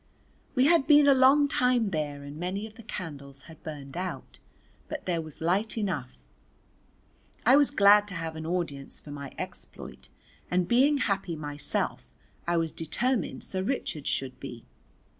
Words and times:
We 0.55 0.65
had 0.65 0.87
been 0.87 1.05
a 1.05 1.13
long 1.13 1.47
time 1.47 1.91
there 1.91 2.23
and 2.23 2.35
many 2.37 2.65
of 2.65 2.73
the 2.73 2.81
candles 2.81 3.43
had 3.43 3.61
burned 3.61 3.95
out, 3.95 4.39
but 4.87 5.05
there 5.05 5.21
was 5.21 5.41
light 5.41 5.77
enough. 5.77 6.23
I 7.45 7.55
was 7.55 7.69
glad 7.69 8.07
to 8.07 8.15
have 8.15 8.35
an 8.35 8.47
audience 8.47 8.99
for 8.99 9.11
my 9.11 9.31
exploit, 9.37 10.09
and 10.49 10.67
being 10.67 10.97
happy 10.97 11.35
myself 11.35 12.11
I 12.47 12.57
was 12.57 12.71
determined 12.71 13.43
Sir 13.43 13.61
Richard 13.61 14.07
should 14.07 14.39
be. 14.39 14.65